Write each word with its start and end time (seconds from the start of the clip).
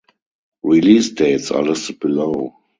Release 0.63 1.11
dates 1.11 1.51
are 1.51 1.61
listed 1.61 1.99
below. 1.99 2.55